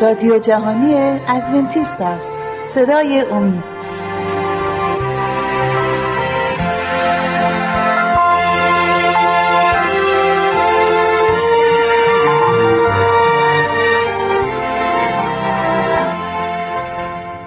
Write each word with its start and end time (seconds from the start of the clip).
رادیو 0.00 0.38
جهانی 0.38 0.94
ادونتیست 1.28 2.00
است. 2.00 2.38
صدای 2.66 3.20
امید. 3.20 3.64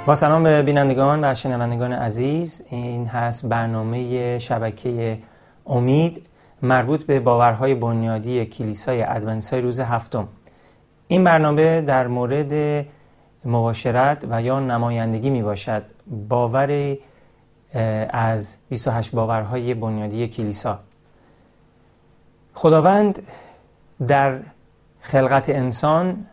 با 0.05 0.15
سلام 0.15 0.43
به 0.43 0.61
بینندگان 0.61 1.23
و 1.23 1.33
شنوندگان 1.33 1.93
عزیز. 1.93 2.63
این 2.69 3.07
هست 3.07 3.45
برنامه 3.45 4.37
شبکه 4.39 5.17
امید 5.65 6.27
مربوط 6.61 7.05
به 7.05 7.19
باورهای 7.19 7.75
بنیادی 7.75 8.45
کلیسای 8.45 9.03
ادونتیستای 9.03 9.61
روز 9.61 9.79
هفتم. 9.79 10.27
این 11.07 11.23
برنامه 11.23 11.81
در 11.81 12.07
مورد 12.07 12.85
مباشرت 13.45 14.25
و 14.29 14.41
یا 14.41 14.59
نمایندگی 14.59 15.29
می 15.29 15.41
باشد 15.41 15.83
باور 16.29 16.97
از 18.09 18.57
28 18.69 19.11
باورهای 19.11 19.73
بنیادی 19.73 20.27
کلیسا. 20.27 20.79
خداوند 22.53 23.21
در 24.07 24.39
خلقت 25.01 25.49
انسان 25.49 26.25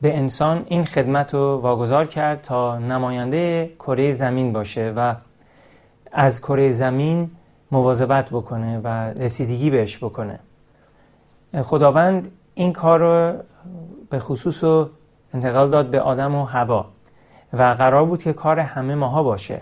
به 0.00 0.18
انسان 0.18 0.66
این 0.68 0.84
خدمت 0.84 1.34
رو 1.34 1.56
واگذار 1.56 2.06
کرد 2.06 2.42
تا 2.42 2.78
نماینده 2.78 3.70
کره 3.78 4.12
زمین 4.12 4.52
باشه 4.52 4.92
و 4.96 5.14
از 6.12 6.40
کره 6.40 6.72
زمین 6.72 7.30
مواظبت 7.70 8.30
بکنه 8.30 8.78
و 8.78 8.88
رسیدگی 9.22 9.70
بهش 9.70 9.98
بکنه. 9.98 10.38
خداوند 11.62 12.30
این 12.58 12.72
کار 12.72 13.00
رو 13.00 13.38
به 14.10 14.18
خصوص 14.18 14.64
رو 14.64 14.88
انتقال 15.34 15.70
داد 15.70 15.90
به 15.90 16.00
آدم 16.00 16.34
و 16.34 16.44
هوا. 16.44 16.86
و 17.52 17.62
قرار 17.62 18.04
بود 18.04 18.22
که 18.22 18.32
کار 18.32 18.58
همه 18.58 18.94
ماها 18.94 19.22
باشه. 19.22 19.60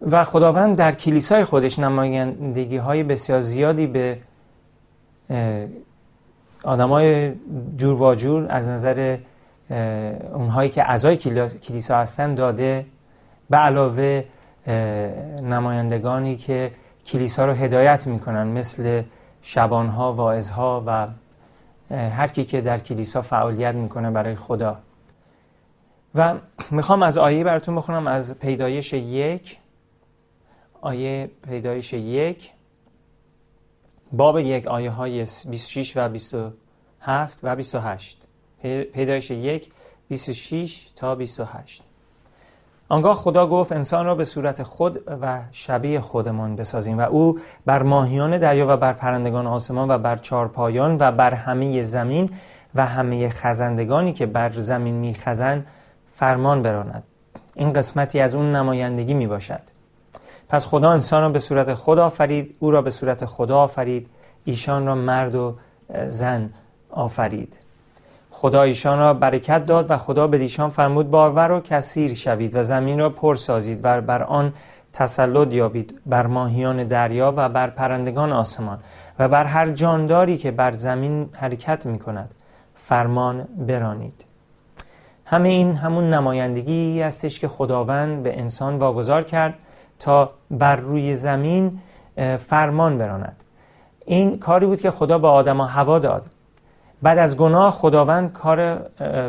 و 0.00 0.24
خداوند 0.24 0.76
در 0.76 0.92
کلیسای 0.92 1.44
خودش 1.44 1.78
نمایندگی 1.78 2.76
های 2.76 3.02
بسیار 3.02 3.40
زیادی 3.40 3.86
به 3.86 4.18
آدمای 6.64 7.32
جور 7.76 8.14
جور 8.14 8.46
از 8.48 8.68
نظر 8.68 9.18
اونهایی 10.34 10.70
که 10.70 10.90
اعضای 10.90 11.16
کلیسا 11.62 11.98
هستن 11.98 12.34
داده 12.34 12.86
به 13.50 13.56
علاوه 13.56 14.24
نمایندگانی 15.42 16.36
که 16.36 16.70
کلیسا 17.06 17.46
رو 17.46 17.52
هدایت 17.52 18.06
می‌کنن 18.06 18.46
مثل 18.46 19.02
شبانها، 19.42 20.12
واعظها 20.12 20.82
و 20.86 21.08
هر 21.90 22.28
کی 22.28 22.44
که 22.44 22.60
در 22.60 22.78
کلیسا 22.78 23.22
فعالیت 23.22 23.74
می‌کنه 23.74 24.10
برای 24.10 24.34
خدا. 24.34 24.78
و 26.14 26.34
می‌خوام 26.70 27.02
از 27.02 27.18
آیه 27.18 27.44
براتون 27.44 27.76
بخونم 27.76 28.06
از 28.06 28.38
پیدایش 28.38 28.92
یک. 28.92 29.58
آیه 30.80 31.30
پیدایش 31.48 31.92
یک. 31.92 32.50
باب 34.12 34.38
یک 34.38 34.66
آیه 34.66 34.90
های 34.90 35.26
26 35.50 35.96
و 35.96 36.08
27 36.08 37.38
و 37.42 37.56
28 37.56 38.28
پیدایش 38.92 39.30
یک 39.30 39.72
26 40.08 40.88
تا 40.96 41.14
28 41.14 41.82
آنگاه 42.88 43.16
خدا 43.16 43.46
گفت 43.46 43.72
انسان 43.72 44.06
را 44.06 44.14
به 44.14 44.24
صورت 44.24 44.62
خود 44.62 45.00
و 45.22 45.40
شبیه 45.52 46.00
خودمان 46.00 46.56
بسازیم 46.56 46.98
و 46.98 47.00
او 47.00 47.38
بر 47.66 47.82
ماهیان 47.82 48.38
دریا 48.38 48.66
و 48.68 48.76
بر 48.76 48.92
پرندگان 48.92 49.46
آسمان 49.46 49.90
و 49.90 49.98
بر 49.98 50.16
چارپایان 50.16 50.96
و 51.00 51.12
بر 51.12 51.34
همه 51.34 51.82
زمین 51.82 52.30
و 52.74 52.86
همه 52.86 53.28
خزندگانی 53.28 54.12
که 54.12 54.26
بر 54.26 54.50
زمین 54.52 54.94
میخزند 54.94 55.66
فرمان 56.14 56.62
براند. 56.62 57.02
این 57.54 57.72
قسمتی 57.72 58.20
از 58.20 58.34
اون 58.34 58.50
نمایندگی 58.50 59.14
می 59.14 59.26
باشد 59.26 59.60
پس 60.48 60.66
خدا 60.66 60.90
انسان 60.90 61.22
را 61.22 61.28
به 61.28 61.38
صورت 61.38 61.74
خود 61.74 61.98
آفرید 61.98 62.56
او 62.58 62.70
را 62.70 62.82
به 62.82 62.90
صورت 62.90 63.24
خدا 63.24 63.58
آفرید 63.58 64.08
ایشان 64.44 64.86
را 64.86 64.94
مرد 64.94 65.34
و 65.34 65.56
زن 66.06 66.50
آفرید. 66.90 67.58
خدا 68.36 68.62
ایشان 68.62 68.98
را 68.98 69.14
برکت 69.14 69.66
داد 69.66 69.90
و 69.90 69.96
خدا 69.96 70.26
به 70.26 70.36
ایشان 70.36 70.68
فرمود 70.68 71.10
باور 71.10 71.52
و 71.52 71.60
کثیر 71.60 72.14
شوید 72.14 72.56
و 72.56 72.62
زمین 72.62 72.98
را 72.98 73.10
پر 73.10 73.34
سازید 73.34 73.80
و 73.82 74.00
بر 74.00 74.22
آن 74.22 74.52
تسلط 74.92 75.52
یابید 75.52 76.00
بر 76.06 76.26
ماهیان 76.26 76.84
دریا 76.84 77.34
و 77.36 77.48
بر 77.48 77.70
پرندگان 77.70 78.32
آسمان 78.32 78.78
و 79.18 79.28
بر 79.28 79.44
هر 79.44 79.70
جانداری 79.70 80.36
که 80.36 80.50
بر 80.50 80.72
زمین 80.72 81.28
حرکت 81.32 81.86
می 81.86 81.98
کند 81.98 82.34
فرمان 82.74 83.48
برانید. 83.58 84.24
همه 85.24 85.48
این 85.48 85.76
همون 85.76 86.10
نمایندگی 86.10 87.02
هستش 87.02 87.40
که 87.40 87.48
خداوند 87.48 88.22
به 88.22 88.38
انسان 88.38 88.78
واگذار 88.78 89.22
کرد 89.22 89.54
تا 89.98 90.30
بر 90.50 90.76
روی 90.76 91.16
زمین 91.16 91.80
فرمان 92.38 92.98
براند. 92.98 93.44
این 94.06 94.38
کاری 94.38 94.66
بود 94.66 94.80
که 94.80 94.90
خدا 94.90 95.18
به 95.18 95.28
آدم 95.28 95.60
و 95.60 95.64
هوا 95.64 95.98
داد. 95.98 96.33
بعد 97.02 97.18
از 97.18 97.36
گناه 97.36 97.70
خداوند 97.72 98.32
کار 98.32 98.74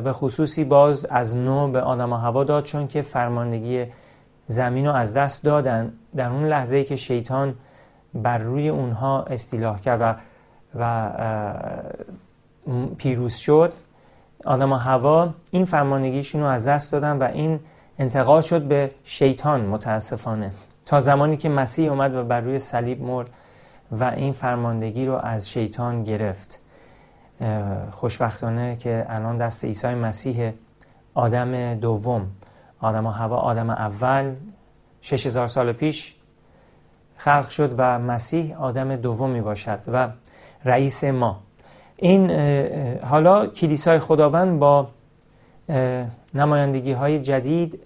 به 0.02 0.14
خصوصی 0.14 0.64
باز 0.64 1.06
از 1.06 1.36
نو 1.36 1.68
به 1.68 1.82
آدم 1.82 2.14
و 2.14 2.16
هوا 2.16 2.44
داد 2.44 2.64
چون 2.64 2.88
که 2.88 3.02
فرماندگی 3.02 3.86
زمین 4.48 4.86
رو 4.86 4.94
از 4.94 5.14
دست 5.14 5.44
دادن 5.44 5.94
در 6.16 6.30
اون 6.30 6.46
لحظه 6.46 6.84
که 6.84 6.96
شیطان 6.96 7.56
بر 8.14 8.38
روی 8.38 8.70
اونها 8.70 9.24
استیلاح 9.24 9.80
کرد 9.80 10.02
و, 10.02 10.16
و 10.80 11.12
پیروز 12.98 13.34
شد 13.34 13.74
آدم 14.46 14.72
و 14.72 14.76
هوا 14.76 15.34
این 15.52 15.66
فرماندگیشون 15.66 16.42
رو 16.42 16.48
از 16.48 16.68
دست 16.68 16.92
دادن 16.92 17.18
و 17.18 17.24
این 17.24 17.60
انتقال 18.00 18.42
شد 18.42 18.62
به 18.62 18.92
شیطان 19.04 19.62
متاسفانه. 19.62 20.52
تا 20.86 21.02
زمانی 21.02 21.38
که 21.38 21.50
مسیح 21.50 21.90
اومد 21.90 22.16
و 22.16 22.24
بر 22.24 22.42
روی 22.42 22.60
صلیب 22.60 23.02
مرد 23.02 23.30
و 23.92 24.04
این 24.04 24.34
فرماندگی 24.34 25.06
رو 25.06 25.14
از 25.14 25.50
شیطان 25.50 26.04
گرفت. 26.04 26.60
خوشبختانه 27.92 28.76
که 28.76 29.06
الان 29.10 29.38
دست 29.38 29.66
عیسی 29.66 29.88
مسیح 29.88 30.52
آدم 31.14 31.74
دوم 31.74 32.28
آدم 32.80 33.06
و 33.06 33.10
هوا 33.10 33.38
آدم 33.38 33.70
اول 33.70 34.36
6000 35.02 35.48
سال 35.48 35.72
پیش 35.72 36.16
خلق 37.18 37.50
شد 37.50 37.76
و 37.78 38.00
مسیح 38.00 38.62
آدم 38.62 38.96
دومی 38.96 39.42
باشد 39.42 39.80
و 39.88 40.08
رئیس 40.66 41.04
ما. 41.04 41.40
این 41.96 42.32
حالا 43.00 43.48
کلیسای 43.48 44.00
خداوند 44.00 44.60
با 44.60 44.88
نمایندگی 46.34 46.92
های 46.92 47.20
جدید 47.20 47.80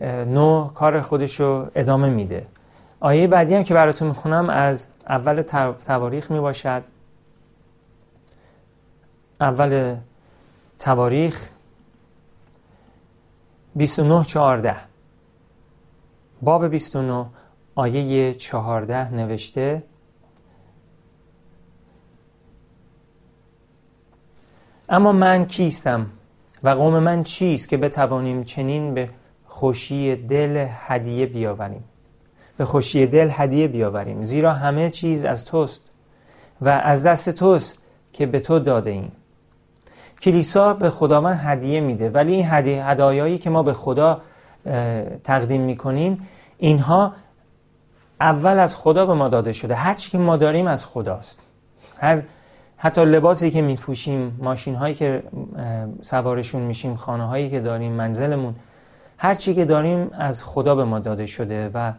نو 0.00 0.70
کار 0.74 1.00
خودش 1.00 1.40
رو 1.40 1.66
ادامه 1.74 2.08
میده. 2.08 2.46
آیه 3.00 3.26
بعدی 3.26 3.54
هم 3.54 3.64
که 3.64 3.74
براتون 3.74 4.08
می‌خونم 4.08 4.50
از 4.50 4.88
اول 5.08 5.42
تواریخ 5.86 6.30
می 6.30 6.40
باشد 6.40 6.82
اول 9.40 9.96
تواریخ 10.78 11.50
29 13.76 14.24
14 14.24 14.76
باب 16.42 16.68
29 16.68 17.26
آیه 17.74 18.34
14 18.34 19.14
نوشته. 19.14 19.82
اما 24.88 25.12
من 25.12 25.46
کیستم 25.46 26.06
و 26.62 26.68
قوم 26.68 26.98
من 26.98 27.22
چیست 27.22 27.68
که 27.68 27.76
بتوانیم 27.76 28.44
چنین 28.44 28.94
به 28.94 29.10
خوشی 29.46 30.16
دل 30.16 30.66
هدیه 30.70 31.26
بیاوریم؟ 31.26 31.84
به 32.56 32.64
خوشی 32.64 33.06
دل 33.06 33.28
هدیه 33.32 33.68
بیاوریم 33.68 34.22
زیرا 34.22 34.52
همه 34.52 34.90
چیز 34.90 35.24
از 35.24 35.44
توست 35.44 35.82
و 36.60 36.68
از 36.68 37.02
دست 37.02 37.30
توست 37.30 37.78
که 38.12 38.26
به 38.26 38.40
تو 38.40 38.58
داده 38.58 38.90
ایم. 38.90 39.12
کلیسا 40.22 40.74
به 40.74 40.90
خداوند 40.90 41.40
هدیه 41.42 41.80
میده. 41.80 42.10
ولی 42.10 42.34
این 42.34 42.46
هدایایی 42.82 43.38
که 43.38 43.50
ما 43.50 43.62
به 43.62 43.72
خدا 43.72 44.20
تقدیم 45.24 45.62
می‌کنیم 45.62 46.28
اینها 46.58 47.12
اول 48.20 48.58
از 48.58 48.76
خدا 48.76 49.06
به 49.06 49.14
ما 49.14 49.28
داده 49.28 49.52
شده. 49.52 49.74
هر 49.74 49.94
چی 49.94 50.10
که 50.10 50.18
ما 50.18 50.36
داریم 50.36 50.66
از 50.66 50.86
خداست. 50.86 51.40
هر 51.98 52.22
حتی 52.76 53.04
لباسی 53.04 53.50
که 53.50 53.62
میپوشیم 53.62 54.38
ماشین 54.42 54.74
هایی 54.74 54.94
که 54.94 55.22
سوارشون 56.02 56.62
میشیم 56.62 56.96
خانه 56.96 57.26
هایی 57.26 57.50
که 57.50 57.60
داریم 57.60 57.92
منزلمون 57.92 58.54
هر 59.18 59.34
چی 59.34 59.54
که 59.54 59.64
داریم 59.64 60.10
از 60.12 60.42
خدا 60.44 60.74
به 60.74 60.84
ما 60.84 60.98
داده 60.98 61.26
شده 61.26 61.70
و 61.74 61.92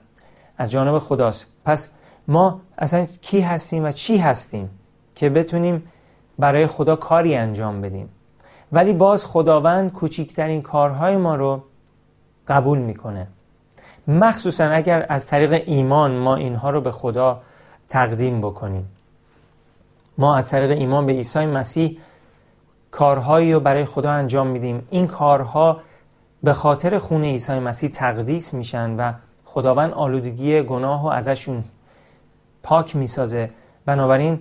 از 0.57 0.71
جانب 0.71 0.99
خداست. 0.99 1.47
پس 1.65 1.89
ما 2.27 2.61
اصلا 2.77 3.07
کی 3.21 3.41
هستیم 3.41 3.83
و 3.83 3.91
چی 3.91 4.17
هستیم 4.17 4.69
که 5.15 5.29
بتونیم 5.29 5.83
برای 6.39 6.67
خدا 6.67 6.95
کاری 6.95 7.35
انجام 7.35 7.81
بدیم. 7.81 8.09
ولی 8.71 8.93
باز 8.93 9.25
خداوند 9.25 9.93
کوچکترین 9.93 10.61
کارهای 10.61 11.17
ما 11.17 11.35
رو 11.35 11.63
قبول 12.47 12.77
می‌کنه. 12.77 13.27
مخصوصا 14.07 14.63
اگر 14.63 15.05
از 15.09 15.27
طریق 15.27 15.63
ایمان 15.65 16.11
ما 16.11 16.35
اینها 16.35 16.69
رو 16.69 16.81
به 16.81 16.91
خدا 16.91 17.41
تقدیم 17.89 18.41
بکنیم. 18.41 18.89
ما 20.17 20.35
از 20.35 20.49
طریق 20.49 20.71
ایمان 20.71 21.05
به 21.05 21.11
عیسی 21.11 21.45
مسیح 21.45 21.97
کارهایی 22.91 23.53
رو 23.53 23.59
برای 23.59 23.85
خدا 23.85 24.11
انجام 24.11 24.47
میدیم. 24.47 24.87
این 24.89 25.07
کارها 25.07 25.81
به 26.43 26.53
خاطر 26.53 26.99
خون 26.99 27.23
عیسی 27.23 27.59
مسیح 27.59 27.89
تقدیس 27.89 28.53
میشن 28.53 28.95
و 28.95 29.13
خداوند 29.45 29.93
آلودگی 29.93 30.61
گناه 30.61 31.03
و 31.03 31.07
ازشون 31.07 31.63
پاک 32.63 32.95
می‌سازه. 32.95 33.49
بنابراین 33.85 34.39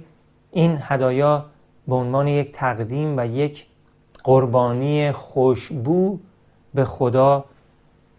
این 0.51 0.79
هدایا 0.83 1.45
به 1.89 1.95
عنوان 1.95 2.29
یک 2.29 2.53
تقدیم 2.53 3.19
و 3.19 3.27
یک 3.27 3.67
قربانی 4.25 5.13
خوشبو 5.13 6.19
به 6.75 6.85
خدا 6.85 7.45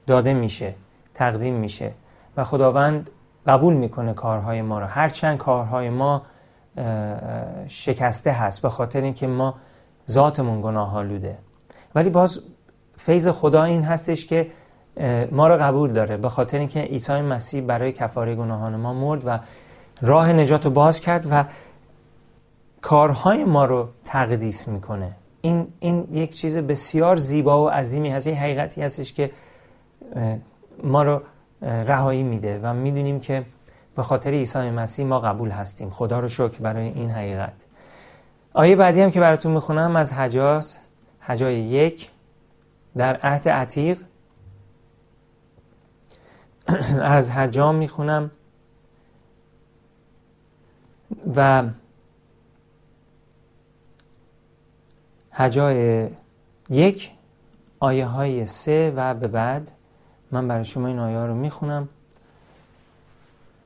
داده 0.07 0.33
میشه 0.33 0.75
تقدیم 1.13 1.53
میشه. 1.53 1.91
و 2.37 2.43
خداوند 2.43 3.09
قبول 3.47 3.73
می‌کنه 3.73 4.13
کارهای 4.13 4.61
ما 4.61 4.79
رو 4.79 4.85
هرچند 4.85 5.37
کارهای 5.37 5.89
ما 5.89 6.21
شکسته 7.67 8.31
هست 8.31 8.61
به 8.61 8.69
خاطر 8.69 9.01
اینکه 9.01 9.27
ما 9.27 9.55
ذاتمون 10.09 10.61
گناه 10.61 10.97
آلوده 10.97 11.37
ولی 11.95 12.09
باز 12.09 12.39
فیض 12.97 13.27
خدا 13.27 13.63
این 13.63 13.83
هستش 13.83 14.25
که 14.25 14.51
ما 15.31 15.47
رو 15.47 15.57
قبول 15.57 15.93
داره. 15.93 16.17
به 16.17 16.29
خاطر 16.29 16.59
اینکه 16.59 16.79
عیسی 16.79 17.21
مسیح 17.21 17.61
برای 17.61 17.91
کفاره 17.91 18.35
گناهان 18.35 18.75
ما 18.75 18.93
مرد 18.93 19.21
و 19.25 19.39
راه 20.01 20.33
نجات 20.33 20.65
رو 20.65 20.71
باز 20.71 20.99
کرد 20.99 21.27
و 21.31 21.45
کارهای 22.81 23.43
ما 23.43 23.65
رو 23.65 23.89
تقدیس 24.05 24.67
می‌کنه. 24.67 25.11
این, 25.41 25.67
این 25.79 26.07
یک 26.11 26.35
چیز 26.35 26.57
بسیار 26.57 27.15
زیبا 27.15 27.65
و 27.65 27.69
عظیمی 27.69 28.09
هست. 28.09 28.27
این 28.27 28.35
حقیقتی 28.35 28.81
هستش 28.81 29.13
که 29.13 29.31
ما 30.83 31.03
رو 31.03 31.21
رهایی 31.61 32.23
میده 32.23 32.59
و 32.63 32.73
می‌دونیم 32.73 33.19
که 33.19 33.45
به 33.95 34.03
خاطر 34.03 34.29
عیسی 34.29 34.69
مسیح 34.69 35.05
ما 35.05 35.19
قبول 35.19 35.49
هستیم. 35.49 35.89
خدا 35.89 36.19
رو 36.19 36.27
شکر 36.27 36.59
برای 36.59 36.87
این 36.87 37.09
حقیقت. 37.09 37.53
آیه 38.53 38.75
بعدی 38.75 39.01
هم 39.01 39.11
که 39.11 39.19
براتون 39.19 39.51
می‌خونم 39.51 39.95
از 39.95 40.13
حجاز 40.13 40.77
حجای 41.19 41.59
یک 41.59 42.09
در 42.97 43.17
عهد 43.23 43.49
عتیق. 43.49 43.97
از 47.01 47.31
حجام 47.31 47.75
می‌خونم. 47.75 48.31
و 51.35 51.63
حجای 55.39 56.07
یک 56.69 57.11
آیه 57.79 58.05
های 58.05 58.45
سه 58.45 58.93
و 58.95 59.13
به 59.13 59.27
بعد 59.27 59.71
من 60.31 60.47
برای 60.47 60.65
شما 60.65 60.87
این 60.87 60.99
آیه 60.99 61.17
ها 61.17 61.25
رو 61.25 61.35
می‌خونم. 61.35 61.89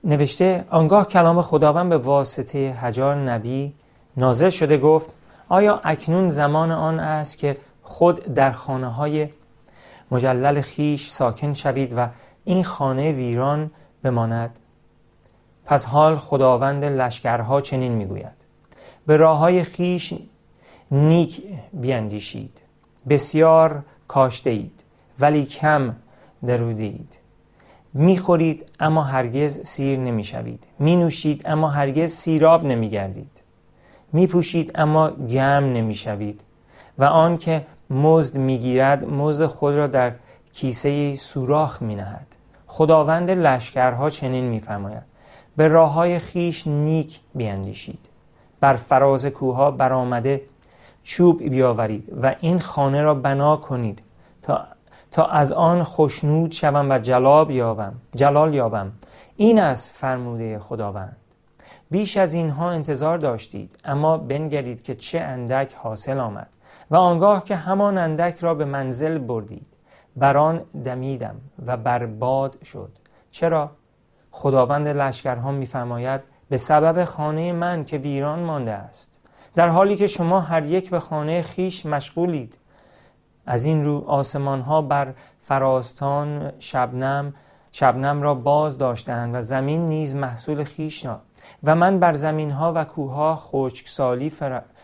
نوشته 0.03 0.65
آنگاه 0.69 1.07
کلام 1.07 1.41
خداوند 1.41 1.89
به 1.89 1.97
واسطه 1.97 2.71
حجار 2.71 3.15
نبی 3.15 3.73
نازل 4.17 4.49
شده 4.49 4.77
گفت 4.77 5.13
آیا 5.49 5.81
اکنون 5.83 6.29
زمان 6.29 6.71
آن 6.71 6.99
است 6.99 7.37
که 7.37 7.57
خود 7.83 8.33
در 8.33 8.51
خانه 8.51 8.87
های 8.87 9.29
مجلل 10.11 10.61
خیش 10.61 11.09
ساکن 11.09 11.53
شوید 11.53 11.93
و 11.97 12.07
این 12.43 12.63
خانه 12.63 13.11
ویران 13.11 13.71
بماند؟ 14.03 14.59
پس 15.65 15.85
حال 15.85 16.17
خداوند 16.17 16.85
لشکرها 16.85 17.61
چنین 17.61 17.91
می‌گوید. 17.91 18.43
به 19.05 19.17
راه 19.17 19.37
های 19.37 19.63
خیش 19.63 20.13
نیک 20.93 21.41
بیندیشید 21.73 22.61
بسیار 23.09 23.83
کاشته 24.07 24.49
اید 24.49 24.83
ولی 25.19 25.45
کم 25.45 25.95
درودید 26.47 27.17
می‌خورید 27.93 28.65
اما 28.79 29.03
هرگز 29.03 29.59
سیر 29.59 29.99
نمی‌شوید. 29.99 30.63
می 30.79 30.95
نوشید 30.95 31.41
اما 31.45 31.69
هرگز 31.69 32.11
سیراب 32.11 32.65
نمیگردید. 32.65 33.41
می 34.13 34.27
پوشید 34.27 34.71
اما 34.75 35.11
گرم 35.11 35.63
نمی‌شوید. 35.63 36.41
و 36.97 37.03
آن 37.03 37.37
که 37.37 37.65
مزد 37.89 38.37
می‌گیرد 38.37 39.09
مزد 39.09 39.45
خود 39.45 39.73
را 39.73 39.87
در 39.87 40.13
کیسه 40.53 41.15
سوراخ 41.15 41.81
می 41.81 41.95
نهد 41.95 42.27
خداوند 42.67 43.31
لشکرها 43.31 44.09
چنین 44.09 44.43
میفرماید. 44.43 45.03
به 45.57 45.67
راه 45.67 45.93
های 45.93 46.19
خیش 46.19 46.67
نیک 46.67 47.19
بیندیشید 47.35 48.09
بر 48.59 48.73
فراز 48.73 49.25
کوها 49.25 49.71
برآمده 49.71 50.41
چوب 51.03 51.43
بیاورید 51.43 52.13
و 52.21 52.35
این 52.39 52.59
خانه 52.59 53.01
را 53.01 53.13
بنا 53.13 53.55
کنید 53.57 54.03
تا, 54.41 54.65
تا 55.11 55.25
از 55.25 55.51
آن 55.51 55.83
خوشنود 55.83 56.51
شوم 56.51 56.91
و 56.91 56.99
جلاب 56.99 57.51
یابم 57.51 57.93
جلال 58.15 58.53
یابم. 58.53 58.91
این 59.37 59.59
از 59.59 59.91
فرموده 59.91 60.59
خداوند. 60.59 61.17
بیش 61.91 62.17
از 62.17 62.33
اینها 62.33 62.71
انتظار 62.71 63.17
داشتید 63.17 63.79
اما 63.85 64.17
بنگرید 64.17 64.83
که 64.83 64.95
چه 64.95 65.19
اندک 65.19 65.73
حاصل 65.73 66.19
آمد 66.19 66.49
و 66.91 66.95
آنگاه 66.95 67.43
که 67.43 67.55
همان 67.55 67.97
اندک 67.97 68.37
را 68.39 68.53
به 68.53 68.65
منزل 68.65 69.17
بردید. 69.17 69.67
بران 70.15 70.61
دمیدم 70.85 71.35
و 71.65 71.77
برباد 71.77 72.63
شد. 72.63 72.91
چرا؟ 73.31 73.71
خداوند 74.31 74.87
لشکرها 74.87 75.51
میفرماید 75.51 76.21
به 76.49 76.57
سبب 76.57 77.03
خانه 77.05 77.51
من 77.51 77.85
که 77.85 77.97
ویران 77.97 78.39
مانده 78.39 78.71
است. 78.71 79.12
در 79.55 79.69
حالی 79.69 79.95
که 79.95 80.07
شما 80.07 80.39
هر 80.39 80.65
یک 80.65 80.89
به 80.89 80.99
خانه 80.99 81.41
خیش 81.41 81.85
مشغولید. 81.85 82.57
از 83.45 83.65
این 83.65 83.85
رو 83.85 84.03
آسمان 84.07 84.61
ها 84.61 84.81
بر 84.81 85.13
فراستان 85.41 86.51
شبنم 86.59 87.33
شبنم 87.71 88.21
را 88.21 88.35
باز 88.35 88.77
داشتند 88.77 89.35
و 89.35 89.41
زمین 89.41 89.85
نیز 89.85 90.15
محصول 90.15 90.63
خیش 90.63 91.07
و 91.63 91.75
من 91.75 91.99
بر 91.99 92.13
زمین 92.13 92.51
ها 92.51 92.73
و 92.75 92.83
کوه 92.83 93.13
ها 93.13 93.35
خشکسالی 93.35 94.31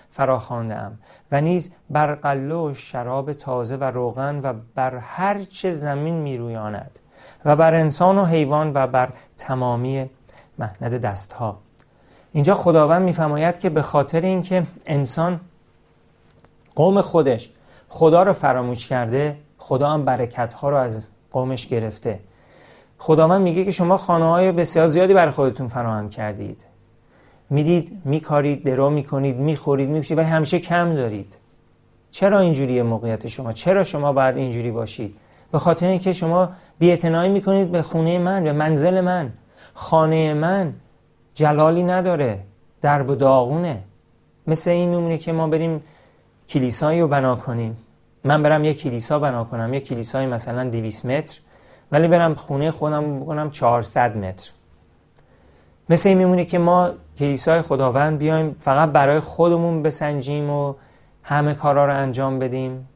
فراخواندم 0.10 1.00
و 1.32 1.42
نیز 1.42 1.74
بر 1.90 2.16
قله 2.16 2.56
و 2.56 2.74
شراب 2.74 3.34
تازه 3.34 3.76
و 3.76 3.84
روغن 3.84 4.40
و 4.44 4.54
بر 4.76 4.98
هر 4.98 5.44
چه 5.44 5.72
زمین 5.72 6.16
میرویاند 6.16 7.00
و 7.46 7.56
بر 7.56 7.74
انسان 7.74 8.18
و 8.18 8.26
حیوان 8.26 8.72
و 8.74 8.88
بر 8.88 9.10
تمامی 9.38 10.10
مهند 10.60 10.98
دستها. 11.02 11.69
اینجا 12.34 12.54
خداوند 12.54 13.02
میفرماید 13.02 13.60
که 13.60 13.70
به 13.70 13.82
خاطر 13.82 14.22
اینکه 14.22 14.64
انسان 14.86 15.40
قوم 16.76 17.02
خودش 17.02 17.50
خدا 17.90 18.24
رو 18.24 18.34
فراموش 18.34 18.88
کرده 18.88 19.38
خدا 19.58 19.90
هم 19.90 20.06
برکت 20.06 20.54
ها 20.54 20.70
رو 20.70 20.78
از 20.78 21.10
قومش 21.32 21.68
گرفته. 21.68 22.20
خداوند 22.98 23.42
میگه 23.42 23.66
که 23.66 23.72
شما 23.72 23.98
خانه 23.98 24.26
های 24.26 24.52
بسیار 24.52 24.88
زیادی 24.88 25.14
برای 25.14 25.32
خودتون 25.32 25.68
فراهم 25.68 26.10
کردید. 26.10 26.66
می‌دید 27.50 28.02
میکارید 28.06 28.64
درو 28.64 28.90
می‌کنید 28.90 29.38
می‌خورید 29.38 29.90
میپوشید 29.90 30.18
ولی 30.18 30.28
همیشه 30.28 30.60
کم 30.60 30.96
دارید. 30.96 31.38
چرا 32.12 32.40
اینجوری 32.40 32.82
موقعیت 32.82 33.28
شما؟ 33.28 33.54
چرا 33.54 33.84
شما 33.84 34.14
باید 34.14 34.38
اینجوری 34.38 34.72
باشید؟ 34.72 35.16
به 35.52 35.60
خاطر 35.60 35.88
اینکه 35.88 36.14
شما 36.14 36.50
بی‌اعتنایی 36.80 37.32
می‌کنید 37.32 37.72
به 37.72 37.82
خونه 37.82 38.20
من 38.20 38.44
به 38.44 38.52
منزل 38.52 39.02
من 39.02 39.34
خانه 39.74 40.34
من. 40.34 40.74
جلالی 41.40 41.84
نداره. 41.84 42.40
درب 42.82 43.10
و 43.10 43.16
داغونه. 43.16 43.84
مثل 44.48 44.70
این 44.70 44.90
میمونه 44.90 45.18
که 45.18 45.32
ما 45.32 45.48
بریم 45.48 45.84
کلیسایی 46.50 47.02
رو 47.02 47.08
بنا 47.08 47.36
کنیم. 47.36 47.78
من 48.24 48.44
برم 48.44 48.66
یک 48.66 48.82
کلیسا 48.82 49.20
بنا 49.20 49.44
کنم. 49.44 49.74
یک 49.74 49.88
کلیسای 49.88 50.26
مثلا 50.26 50.70
200 50.70 51.06
متر 51.06 51.40
ولی 51.92 52.08
برم 52.08 52.36
خونه 52.36 52.72
خودم 52.72 53.20
بکنم 53.20 53.52
400 53.52 54.18
متر. 54.18 54.52
مثل 55.90 56.10
این 56.10 56.18
میمونه 56.18 56.46
که 56.46 56.60
ما 56.60 56.92
کلیسای 57.20 57.62
خداوند 57.62 58.18
بیایم 58.18 58.56
فقط 58.60 58.90
برای 58.90 59.20
خودمون 59.20 59.84
بسنجیم 59.84 60.50
و 60.50 60.74
همه 61.24 61.54
کارا 61.54 61.86
رو 61.86 61.96
انجام 61.96 62.40
بدیم. 62.40 62.88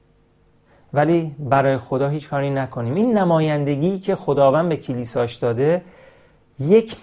ولی 0.93 1.35
برای 1.39 1.77
خدا 1.77 2.09
هیچ 2.09 2.29
کاری 2.29 2.49
نکنیم. 2.49 2.95
این 2.95 3.17
نمایندگی 3.17 3.99
که 3.99 4.15
خداوند 4.15 4.69
به 4.69 4.77
کلیساش 4.77 5.35
داده 5.35 5.81
یک 6.59 6.95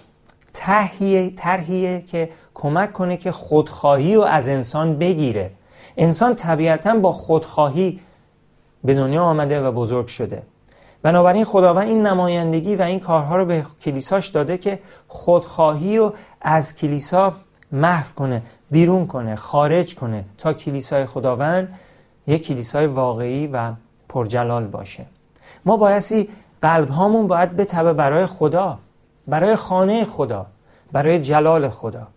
تهیه 0.53 1.29
ترهیه 1.29 2.01
که 2.01 2.29
کمک 2.53 2.93
کنه 2.93 3.17
که 3.17 3.31
خودخواهی 3.31 4.15
رو 4.15 4.21
از 4.21 4.47
انسان 4.47 4.97
بگیره. 4.97 5.51
انسان 5.97 6.35
طبیعتا 6.35 6.95
با 6.95 7.11
خودخواهی 7.11 7.99
به 8.83 8.93
دنیا 8.93 9.23
آمده 9.23 9.61
و 9.61 9.71
بزرگ 9.71 10.07
شده. 10.07 10.43
بنابراین 11.03 11.43
خداوند 11.43 11.87
این 11.87 12.07
نمایندگی 12.07 12.75
و 12.75 12.81
این 12.81 12.99
کارها 12.99 13.37
رو 13.37 13.45
به 13.45 13.65
کلیساش 13.81 14.27
داده 14.27 14.57
که 14.57 14.79
خودخواهی 15.07 15.97
رو 15.97 16.13
از 16.41 16.75
کلیسا 16.75 17.33
محو 17.71 18.13
کنه 18.15 18.41
بیرون 18.71 19.05
کنه 19.05 19.35
خارج 19.35 19.95
کنه 19.95 20.25
تا 20.37 20.53
کلیسای 20.53 21.05
خداوند 21.05 21.79
یک 22.27 22.47
کلیسای 22.47 22.85
واقعی 22.85 23.47
و 23.47 23.71
پرجلال 24.09 24.67
باشه. 24.67 25.05
ما 25.65 25.77
بایستی 25.77 26.29
قلب 26.61 26.89
هامون 26.89 27.27
باید 27.27 27.57
بتبه 27.57 27.93
برای 27.93 28.25
خدا. 28.25 28.77
برای 29.31 29.55
خانه 29.55 30.05
خدا 30.05 30.45
برای 30.91 31.19
جلال 31.19 31.69
خدا. 31.69 32.07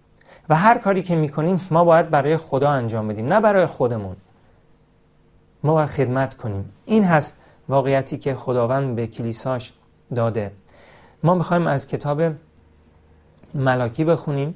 و 0.49 0.55
هر 0.55 0.79
کاری 0.79 1.03
که 1.03 1.17
می‌کنیم 1.17 1.61
ما 1.71 1.85
باید 1.85 2.11
برای 2.11 2.37
خدا 2.37 2.71
انجام 2.71 3.09
بدیم 3.09 3.27
نه 3.27 3.41
برای 3.41 3.67
خودمون. 3.67 4.17
ما 5.63 5.75
باید 5.75 5.89
خدمت 5.89 6.35
کنیم. 6.35 6.73
این 6.85 7.05
هست 7.05 7.37
واقعیتی 7.69 8.19
که 8.19 8.35
خداوند 8.35 8.97
به 8.97 9.07
کلیساش 9.07 9.73
داده. 10.15 10.53
ما 11.23 11.35
می‌خوایم 11.35 11.67
از 11.67 11.87
کتاب 11.87 12.23
ملاکی 13.55 14.05
بخونیم. 14.05 14.55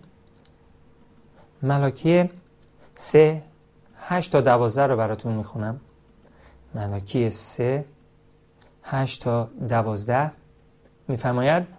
ملاکی 1.63 2.31
سه 2.95 3.43
8 4.01 4.33
تا 4.33 4.41
12 4.41 4.87
رو 4.87 4.97
براتون 4.97 5.33
می‌خونم. 5.33 5.81
ملاکی 6.75 7.31
3 7.31 7.85
8 8.83 9.23
تا 9.23 9.49
12 9.69 10.33
میفرماید؟ 11.09 11.78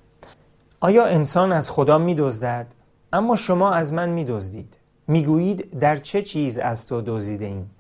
آیا 0.81 1.05
انسان 1.05 1.51
از 1.51 1.69
خدا 1.69 1.97
میدزدد؟ 1.97 2.67
اما 3.13 3.35
شما 3.35 3.71
از 3.71 3.93
من 3.93 4.09
میدزدید. 4.09 4.77
می‌گویید 5.07 5.79
در 5.79 5.97
چه 5.97 6.21
چیز 6.21 6.59
از 6.59 6.87
تو 6.87 7.01
دزدیده 7.01 7.45
ایم؟ 7.45 7.71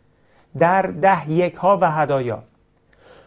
در 0.59 0.81
ده 0.81 1.31
یک 1.31 1.55
ها 1.55 1.77
و 1.81 1.91
هدایا. 1.91 2.43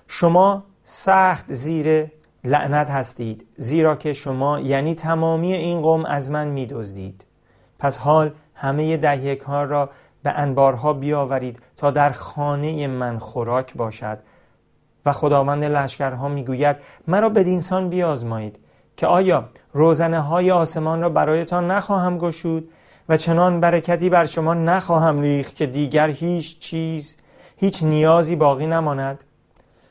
شما 0.06 0.64
سخت 0.84 1.52
زیر 1.52 2.10
لعنت 2.44 2.90
هستید 2.90 3.46
زیرا 3.56 3.96
که 3.96 4.12
شما 4.12 4.60
یعنی 4.60 4.94
تمامی 4.94 5.52
این 5.52 5.80
قوم 5.80 6.04
از 6.04 6.30
من 6.30 6.48
میدزدید. 6.48 7.24
پس 7.78 7.98
حال 7.98 8.30
همه 8.54 8.96
ده 8.96 9.24
یک 9.24 9.40
ها 9.40 9.62
را 9.64 9.90
به 10.22 10.30
انبارها 10.30 10.92
بیاورید 10.92 11.62
تا 11.76 11.90
در 11.90 12.10
خانه 12.10 12.86
من 12.86 13.18
خوراک 13.18 13.74
باشد. 13.74 14.18
و 15.06 15.12
خداوند 15.12 15.64
لشکرها 15.64 16.28
می‌گوید 16.28 16.76
مرا 17.08 17.28
بدینسان 17.28 17.88
بیازمایید. 17.88 18.58
که 19.02 19.08
آیا 19.08 19.44
روزنه 19.72 20.20
های 20.20 20.50
آسمان 20.50 21.02
را 21.02 21.08
برایتان 21.08 21.70
نخواهم 21.70 22.18
گشود 22.18 22.68
و 23.08 23.16
چنان 23.16 23.60
برکتی 23.60 24.10
بر 24.10 24.24
شما 24.24 24.54
نخواهم 24.54 25.20
ریخت 25.20 25.54
که 25.54 25.66
دیگر 25.66 26.08
هیچ 26.08 26.58
چیز 26.58 27.16
هیچ 27.56 27.82
نیازی 27.82 28.36
باقی 28.36 28.66
نماند. 28.66 29.24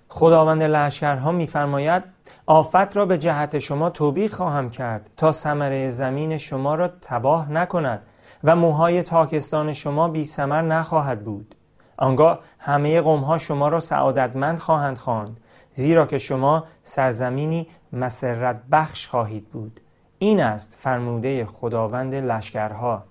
خداوند 0.09 0.63
لشکرها 0.63 1.31
میفرماید 1.31 2.03
آفت 2.45 2.97
را 2.97 3.05
به 3.05 3.17
جهت 3.17 3.57
شما 3.57 3.89
توبیخ 3.89 4.33
خواهم 4.33 4.69
کرد 4.69 5.09
تا 5.17 5.31
ثمره 5.31 5.89
زمین 5.89 6.37
شما 6.37 6.75
را 6.75 6.87
تباه 7.01 7.51
نکند 7.51 8.01
و 8.43 8.55
موهای 8.55 9.03
تاکستان 9.03 9.73
شما 9.73 10.07
بی 10.07 10.25
سمر 10.25 10.61
نخواهد 10.61 11.23
بود. 11.23 11.55
آنگاه 11.97 12.39
همه 12.59 13.01
قومها 13.01 13.37
شما 13.37 13.67
را 13.67 13.79
سعادتمند 13.79 14.59
خواهند 14.59 14.97
خواند. 14.97 15.37
زیرا 15.73 16.05
که 16.05 16.17
شما 16.17 16.63
سرزمینی 16.83 17.67
مسرت 17.93 18.61
بخش 18.71 19.07
خواهید 19.07 19.49
بود. 19.49 19.79
این 20.19 20.41
است 20.41 20.75
فرموده 20.77 21.45
خداوند 21.45 22.15
لشکرها. 22.15 23.03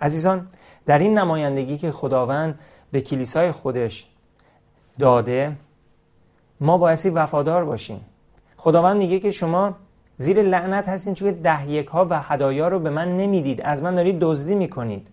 عزیزان 0.00 0.48
در 0.86 0.98
این 0.98 1.18
نمایندگی 1.18 1.78
که 1.78 1.92
خداوند 1.92 2.58
به 2.90 3.00
کلیسای 3.00 3.52
خودش 3.52 4.06
داده 4.98 5.56
ما 6.60 6.78
بایستی 6.78 7.10
وفادار 7.10 7.64
باشیم. 7.64 8.00
خداوند 8.56 8.96
میگه 8.96 9.20
که 9.20 9.30
شما 9.30 9.74
زیر 10.16 10.42
لعنت 10.42 10.88
هستین 10.88 11.14
چون 11.14 11.30
ده 11.30 11.70
یک 11.70 11.86
ها 11.86 12.06
و 12.10 12.22
هدایا 12.22 12.68
رو 12.68 12.78
به 12.78 12.90
من 12.90 13.16
نمی‌دید. 13.16 13.62
از 13.62 13.82
من 13.82 13.94
دارید 13.94 14.18
دزدی 14.20 14.54
می‌کنید. 14.54 15.10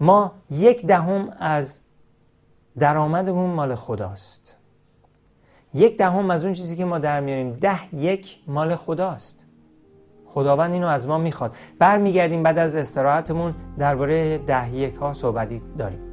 ما 0.00 0.32
یک 0.50 0.86
دهم 0.86 1.32
از 1.38 1.78
درآمدمون 2.78 3.50
مال 3.50 3.74
خداست. 3.74 4.56
یک 5.74 5.98
دهم 5.98 6.30
از 6.30 6.44
اون 6.44 6.54
چیزی 6.54 6.76
که 6.76 6.84
ما 6.84 6.98
در 6.98 7.20
میاریم. 7.20 7.52
ده 7.52 7.94
یک 7.94 8.38
مال 8.46 8.74
خداست. 8.74 9.44
خداوند 10.26 10.72
اینو 10.72 10.86
از 10.86 11.08
ما 11.08 11.18
می‌خواد. 11.18 11.54
برمیگردیم 11.78 12.42
بعد 12.42 12.58
از 12.58 12.76
استراحتمون 12.76 13.54
درباره 13.78 14.38
ده 14.38 14.74
یک 14.74 14.94
ها 14.94 15.12
صحبتی 15.12 15.62
داریم. 15.78 16.09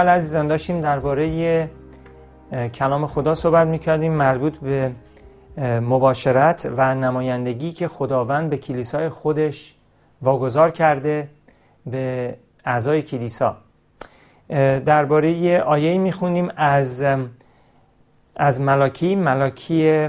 بله 0.00 0.10
عزیزان 0.10 0.46
داشتیم 0.46 0.80
درباره 0.80 1.70
کلام 2.74 3.06
خدا 3.06 3.34
صحبت 3.34 3.66
می‌کردیم 3.66 4.12
مربوط 4.12 4.58
به 4.58 4.92
مباشرت 5.80 6.68
و 6.76 6.94
نمایندگی 6.94 7.72
که 7.72 7.88
خداوند 7.88 8.50
به 8.50 8.56
کلیسای 8.56 9.08
خودش 9.08 9.74
واگذار 10.22 10.70
کرده 10.70 11.28
به 11.86 12.36
اعضای 12.64 13.02
کلیسا. 13.02 13.56
درباره 14.86 15.60
آیه 15.60 15.98
می‌خونیم 15.98 16.52
از 16.56 17.04
از 18.36 18.60
ملاکی 18.60 19.16
ملاکی 19.16 20.08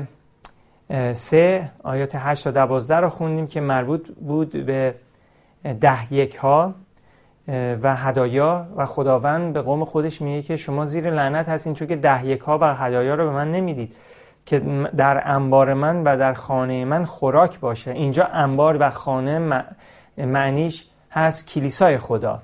سه 1.14 1.72
آیات 1.84 2.12
8 2.16 2.44
تا 2.44 2.52
12 2.52 2.96
رو 2.96 3.10
خوندیم 3.10 3.48
که 3.48 3.62
مربوط 3.62 4.08
بود 4.12 4.66
به 4.66 4.96
ده 5.82 6.14
یک 6.14 6.36
ها 6.36 6.74
و 7.48 7.96
هدایا 7.96 8.68
و 8.76 8.86
خداوند 8.86 9.54
به 9.54 9.62
قوم 9.62 9.86
خودش 9.86 10.22
میگه 10.22 10.42
که 10.42 10.58
شما 10.58 10.86
زیر 10.86 11.10
لعنت 11.10 11.50
هستین 11.50 11.74
چون 11.74 11.88
که 11.88 11.96
ده 11.96 12.26
یک 12.26 12.42
ها 12.42 12.58
و 12.62 12.76
هدایا 12.76 13.16
رو 13.16 13.24
به 13.24 13.32
من 13.32 13.52
نمی‌دید 13.52 13.96
که 14.46 14.60
در 14.98 15.22
انبار 15.26 15.74
من 15.74 16.04
و 16.04 16.18
در 16.18 16.34
خانه 16.34 16.86
من 16.86 17.06
خوراک 17.06 17.60
باشه. 17.60 17.92
اینجا 17.92 18.26
انبار 18.26 18.78
و 18.80 18.90
خانه 18.90 19.64
معنیش 20.18 20.88
هست 21.12 21.48
کلیسای 21.48 21.98
خدا. 21.98 22.42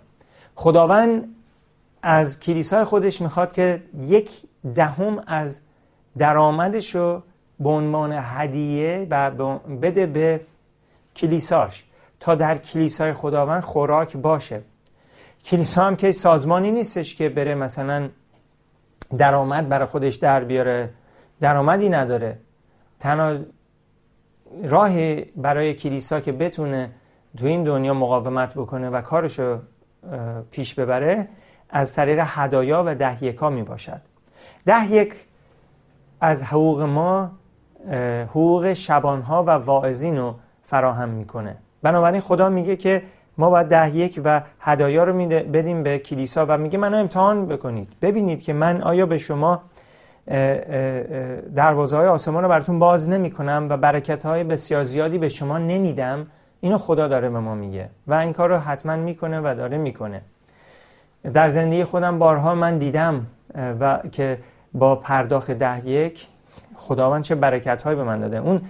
خداوند 0.56 1.36
از 2.02 2.40
کلیسای 2.40 2.84
خودش 2.84 3.22
می‌خواد 3.22 3.54
که 3.54 3.84
یک 4.00 4.32
دهم 4.76 5.24
از 5.28 5.62
درآمدش 6.18 6.96
رو 6.96 7.24
به 7.60 7.70
عنوان 7.70 8.14
هدیه 8.22 9.08
و 9.10 9.32
بده 9.82 10.06
به 10.06 10.42
کلیساش 11.16 11.86
تا 12.20 12.36
در 12.36 12.58
کلیسای 12.58 13.14
خداوند 13.14 13.64
خوراک 13.64 14.18
باشه. 14.18 14.62
کلیسا 15.48 15.84
هم 15.84 15.96
که 15.96 16.12
سازمانی 16.12 16.72
نیستش 16.72 17.16
که 17.16 17.30
بره 17.30 17.56
مثلا 17.56 18.10
درآمد 19.18 19.70
برای 19.70 19.86
خودش 19.86 20.16
در 20.16 20.44
بیاره. 20.44 20.90
درآمدی 21.42 21.90
نداره. 21.90 22.40
تنها 23.00 23.36
راه 24.64 25.16
برای 25.36 25.74
کلیسا 25.74 26.20
که 26.20 26.32
بتونه 26.32 26.92
تو 27.38 27.46
این 27.46 27.64
دنیا 27.64 27.94
مقاومت 27.94 28.54
بکنه 28.54 28.90
و 28.90 29.02
کارشو 29.02 29.60
پیش 30.52 30.74
ببره 30.74 31.28
از 31.70 31.94
طریق 31.94 32.24
هدایا 32.26 32.84
و 32.86 32.96
ده 32.96 33.24
یکا 33.24 33.50
می 33.50 33.64
باشد. 33.64 34.02
ده 34.66 34.92
یک 34.92 35.14
از 36.22 36.44
حقوق 36.44 36.82
ما 36.82 37.32
حقوق 38.30 38.74
شبانها 38.74 39.44
و 39.44 39.50
واعظین 39.50 40.18
رو 40.18 40.36
فراهم 40.64 41.10
می‌کنه. 41.10 41.58
بنابراین 41.82 42.22
خدا 42.22 42.50
میگه 42.50 42.76
که 42.76 43.04
ما 43.38 43.50
باید 43.50 43.68
ده 43.68 43.96
یک 43.96 44.22
و 44.24 44.42
هدایا 44.60 45.04
رو 45.04 45.14
بدیم 45.28 45.84
به 45.84 46.00
کلیسا 46.00 46.46
و 46.50 46.58
میگه 46.58 46.78
منو 46.78 46.98
امتحان 46.98 47.46
بکنید. 47.46 47.90
ببینید 48.02 48.44
که 48.44 48.54
من 48.54 48.82
آیا 48.82 49.06
به 49.06 49.18
شما 49.18 49.62
دروازه 51.56 51.98
های 51.98 52.08
آسمان 52.08 52.44
رو 52.44 52.50
براتون 52.50 52.80
باز 52.80 53.10
نمی 53.10 53.32
کنم 53.32 53.68
و 53.70 53.78
برکت 53.78 54.26
های 54.26 54.44
بسیار 54.44 54.84
زیادی 54.84 55.18
به 55.18 55.30
شما 55.30 55.58
نمیدم؟ 55.58 56.28
اینو 56.62 56.78
خدا 56.78 57.08
داره 57.08 57.30
به 57.30 57.40
ما 57.40 57.56
میگه 57.56 57.90
و 58.08 58.14
این 58.14 58.34
کار 58.34 58.50
رو 58.50 58.58
حتما 58.58 58.96
می‌کنه 58.96 59.40
و 59.40 59.56
داره 59.58 59.78
می‌کنه. 59.78 60.22
در 61.34 61.50
زندگی 61.50 61.84
خودم 61.84 62.20
بارها 62.20 62.56
من 62.56 62.78
دیدم 62.78 63.26
و 63.80 64.00
که 64.12 64.38
با 64.74 64.96
پرداخت 64.96 65.52
ده 65.52 65.88
یک 65.88 66.28
خداوند 66.76 67.24
چه 67.24 67.36
برکت 67.36 67.84
هایی 67.84 67.96
به 67.96 68.04
من 68.04 68.20
داده. 68.20 68.38
اون 68.38 68.62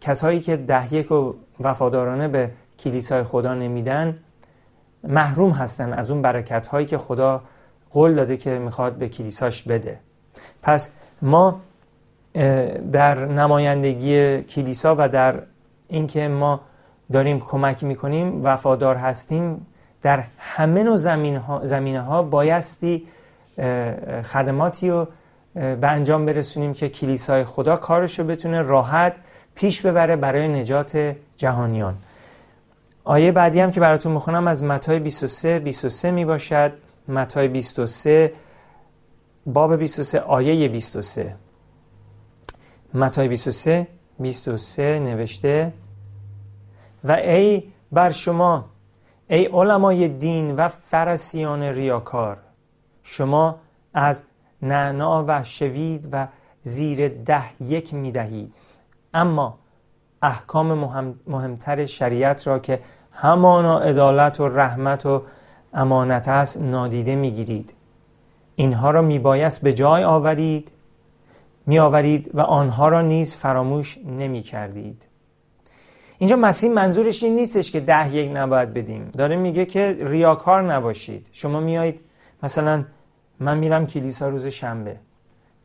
کسایی 0.00 0.40
که 0.40 0.56
ده 0.56 0.94
یک 0.94 1.12
و 1.12 1.34
وفادارانه 1.60 2.28
به 2.28 2.50
کلیسای 2.78 3.24
خدا 3.24 3.54
نمیدن 3.54 4.18
محروم 5.04 5.50
هستن 5.50 5.92
از 5.92 6.10
اون 6.10 6.22
برکت 6.22 6.66
هایی 6.66 6.86
که 6.86 6.98
خدا 6.98 7.42
قول 7.90 8.14
داده 8.14 8.36
که 8.36 8.58
می‌خواد 8.58 8.92
به 8.94 9.08
کلیساش 9.08 9.62
بده. 9.62 10.00
پس 10.62 10.90
ما 11.22 11.60
در 12.92 13.24
نمایندگی 13.24 14.42
کلیسا 14.42 14.94
و 14.98 15.08
در 15.08 15.42
اینکه 15.88 16.28
ما 16.28 16.60
داریم 17.12 17.40
کمک 17.40 17.84
می‌کنیم 17.84 18.44
وفادار 18.44 18.96
هستیم 18.96 19.66
در 20.02 20.24
همه 20.38 20.82
نوع 20.82 20.96
زمینه 21.64 22.00
ها 22.00 22.22
بایستی 22.22 23.06
خدماتی 24.24 24.90
رو 24.90 25.08
به 25.54 25.86
انجام 25.86 26.26
برسونیم 26.26 26.74
که 26.74 26.88
کلیسای 26.88 27.44
خدا 27.44 27.76
کارش 27.76 28.18
رو 28.18 28.24
بتونه 28.24 28.62
راحت 28.62 29.16
پیش 29.54 29.86
ببره 29.86 30.16
برای 30.16 30.48
نجات 30.48 31.14
جهانیان. 31.36 31.94
آیه 33.06 33.32
بعدی 33.32 33.60
هم 33.60 33.70
که 33.70 33.80
براتون 33.80 34.12
می‌خونم 34.12 34.46
از 34.46 34.64
متای 34.64 34.98
23 34.98 35.58
23 35.58 36.10
می 36.10 36.24
باشد 36.24 36.72
متای 37.08 37.48
23 37.48 38.32
باب 39.46 39.76
23 39.76 40.20
آیه 40.20 40.68
23 40.68 41.36
متای 42.94 43.28
23 43.28 43.86
23 44.20 44.98
نوشته 44.98 45.72
و 47.04 47.12
ای 47.12 47.62
بر 47.92 48.10
شما 48.10 48.64
ای 49.28 49.46
علمای 49.46 50.08
دین 50.08 50.56
و 50.56 50.68
فرسیان 50.68 51.62
ریاکار 51.62 52.38
شما 53.02 53.58
از 53.94 54.22
نعنا 54.62 55.24
و 55.28 55.42
شوید 55.42 56.08
و 56.12 56.28
زیر 56.62 57.08
ده 57.08 57.62
یک 57.62 57.94
می 57.94 58.12
دهید 58.12 58.54
اما 59.14 59.58
احکام 60.22 60.74
مهم 60.74 61.20
مهمتر 61.26 61.86
شریعت 61.86 62.46
را 62.46 62.58
که 62.58 62.80
همانا 63.16 63.78
عدالت 63.78 64.40
و 64.40 64.48
رحمت 64.48 65.06
و 65.06 65.22
امانت 65.74 66.28
است 66.28 66.60
نادیده 66.60 67.14
می‌گیرید. 67.14 67.72
اینها 68.56 68.90
را 68.90 69.02
میبایست 69.02 69.62
به 69.62 69.72
جای 69.72 70.04
آورید 70.04 70.72
می 71.66 71.78
آورید 71.78 72.30
و 72.34 72.40
آنها 72.40 72.88
را 72.88 73.02
نیز 73.02 73.36
فراموش 73.36 73.98
نمی 73.98 74.42
کردید 74.42 75.02
اینجا 76.18 76.36
مسیح 76.36 76.70
منظورش 76.70 77.22
این 77.22 77.36
نیستش 77.36 77.72
که 77.72 77.80
ده 77.80 78.14
یک 78.14 78.30
نباید 78.34 78.74
بدیم. 78.74 79.10
داره 79.18 79.36
میگه 79.36 79.64
که 79.64 79.96
ریاکار 80.00 80.62
نباشید. 80.62 81.28
شما 81.32 81.60
میایید 81.60 82.00
مثلا 82.42 82.84
من 83.40 83.58
میرم 83.58 83.86
کلیسا 83.86 84.28
روز 84.28 84.46
شنبه. 84.46 84.96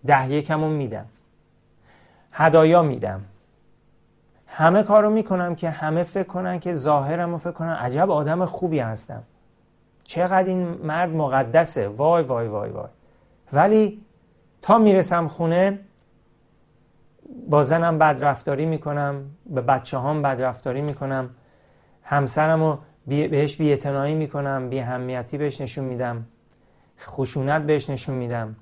ده 0.08 0.32
یکمون 0.32 0.72
میدم. 0.72 1.06
هدایا 2.32 2.82
میدم. 2.82 3.22
همه 4.54 4.84
کارو 4.84 5.10
می‌کنم 5.10 5.56
که 5.56 5.70
همه 5.70 6.04
فکر 6.04 6.28
کنن 6.28 6.60
که 6.60 6.74
ظاهرم 6.74 7.38
فکر 7.38 7.52
کنن. 7.52 7.74
عجب 7.74 8.12
آدم 8.12 8.46
خوبی 8.46 8.80
هستم. 8.80 9.24
چقدر 10.04 10.48
این 10.48 10.68
مرد 10.84 11.10
مقدسه. 11.10 11.88
وای 11.88 12.24
وای 12.24 12.48
وای 12.48 12.70
وای. 12.70 12.90
ولی 13.54 14.02
تا 14.62 14.78
می‌رسم 14.78 15.28
خونه 15.28 15.80
با 17.50 17.64
زنم 17.64 17.98
بدرفتاری 17.98 18.66
می‌کنم 18.66 19.24
به 19.46 19.62
بچه 19.62 20.00
هم 20.00 20.22
بدرفتاری 20.22 20.82
می‌کنم 20.82 21.30
همسرم 22.04 22.64
رو 22.64 22.78
بهش 23.08 23.56
بی 23.56 23.78
می‌کنم 24.16 24.70
بی 24.70 24.80
همیتی 24.80 25.38
بهش 25.38 25.62
نشون 25.62 25.86
میدم 25.86 26.26
خشونت 27.00 27.62
بهش 27.62 27.90
نشون 27.90 28.16
میدم. 28.16 28.56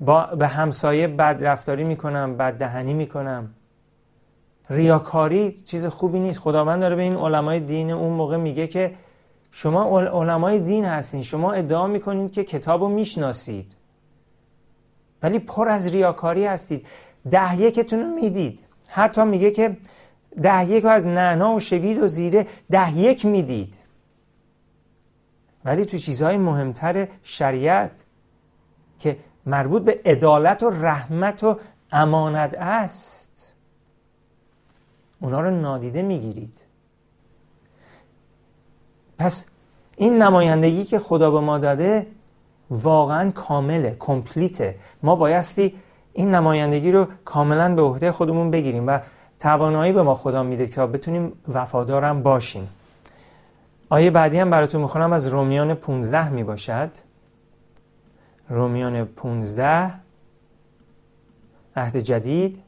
با 0.00 0.26
به 0.26 0.46
همسایه 0.46 1.08
بدرفتاری 1.08 1.84
می‌کنم 1.84 2.36
بددهنی 2.36 2.94
می‌کنم. 2.94 3.50
ریاکاری 4.70 5.52
چیز 5.52 5.86
خوبی 5.86 6.18
نیست. 6.18 6.38
خداوند 6.38 6.80
داره 6.80 6.96
به 6.96 7.02
این 7.02 7.16
علمای 7.16 7.60
دین 7.60 7.90
اون 7.90 8.12
موقع 8.12 8.36
میگه 8.36 8.66
که 8.66 8.94
شما 9.50 10.00
علمای 10.00 10.58
دین 10.58 10.84
هستین. 10.84 11.22
شما 11.22 11.52
ادعا 11.52 11.86
می‌کنید 11.86 12.32
که 12.32 12.44
کتاب 12.44 12.80
رو 12.80 12.88
می‌شناسید. 12.88 13.72
ولی 15.22 15.38
پر 15.38 15.68
از 15.68 15.86
ریاکاری 15.86 16.46
هستید. 16.46 16.86
ده 17.30 17.60
یکتون 17.60 18.00
رو 18.00 18.06
می‌دید. 18.06 18.60
حتی 18.88 19.24
میگه 19.24 19.50
که 19.50 19.76
ده 20.42 20.70
یک 20.70 20.84
از 20.84 21.06
نعنا 21.06 21.54
و 21.54 21.60
شوید 21.60 22.02
و 22.02 22.06
زیره 22.06 22.46
ده 22.70 22.98
یک 22.98 23.26
می‌دید. 23.26 23.74
ولی 25.64 25.84
تو 25.84 25.98
چیزهای 25.98 26.36
مهمتر 26.36 27.08
شریعت 27.22 28.04
که 28.98 29.16
مربوط 29.46 29.82
به 29.82 30.00
عدالت 30.04 30.62
و 30.62 30.70
رحمت 30.70 31.44
و 31.44 31.58
امانت 31.92 32.54
است 32.58 33.25
اونا 35.20 35.40
رو 35.40 35.50
نادیده 35.50 36.02
می‌گیرید. 36.02 36.60
پس 39.18 39.44
این 39.96 40.22
نمایندگی 40.22 40.84
که 40.84 40.98
خدا 40.98 41.30
به 41.30 41.40
ما 41.40 41.58
داده 41.58 42.06
واقعا 42.70 43.30
کامله 43.30 43.96
کمپلیته. 43.98 44.74
ما 45.02 45.16
بایستی 45.16 45.74
این 46.12 46.34
نمایندگی 46.34 46.92
رو 46.92 47.06
کاملا 47.24 47.74
به 47.74 47.82
عهده 47.82 48.12
خودمون 48.12 48.50
بگیریم 48.50 48.86
و 48.86 49.00
توانایی 49.40 49.92
به 49.92 50.02
ما 50.02 50.14
خدا 50.14 50.42
میده 50.42 50.66
که 50.66 50.80
بتونیم 50.80 51.32
وفادارم 51.48 52.22
باشیم. 52.22 52.68
آیه 53.88 54.10
بعدی 54.10 54.38
هم 54.38 54.50
براتون 54.50 54.80
می‌خونم 54.80 55.12
از 55.12 55.26
رومیان 55.26 55.74
15 55.74 56.28
می 56.28 56.44
باشد 56.44 56.90
رومیان 58.48 59.04
15 59.04 59.92
عهد 61.76 61.96
جدید. 61.96 62.65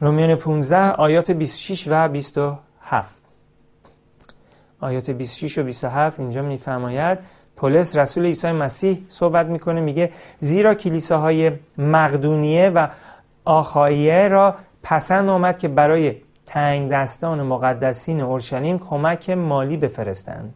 رومیان 0.00 0.34
15 0.34 0.76
آیات 0.90 1.30
26 1.30 1.88
و 1.88 2.08
27 2.08 3.22
آیات 4.80 5.10
26 5.10 5.58
و 5.58 5.62
27 5.62 6.20
اینجا 6.20 6.42
میفرماید 6.42 7.18
پولس 7.56 7.96
رسول 7.96 8.26
عیسی 8.26 8.52
مسیح 8.52 9.06
صحبت 9.08 9.46
می‌کنه 9.46 9.80
میگه 9.80 10.12
زیرا 10.40 10.74
کلیساهای 10.74 11.52
مقدونیه 11.78 12.70
و 12.70 12.88
آخاییه 13.44 14.28
را 14.28 14.54
پسند 14.82 15.28
آمد 15.28 15.58
که 15.58 15.68
برای 15.68 16.16
تنگ 16.46 16.90
دستان 16.90 17.42
مقدسین 17.42 18.20
اورشلیم 18.20 18.78
کمک 18.78 19.30
مالی 19.30 19.76
بفرستند. 19.76 20.54